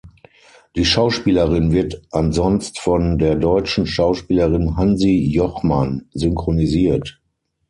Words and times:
Die 0.75 0.83
Schauspielerin 0.83 1.71
wird 1.73 2.01
ansonst 2.09 2.79
von 2.79 3.19
der 3.19 3.35
deutschen 3.35 3.85
Schauspielerin 3.85 4.75
Hansi 4.75 5.29
Jochmann 5.31 6.07
synchronisiert. 6.11 7.21